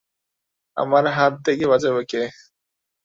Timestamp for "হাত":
1.15-1.33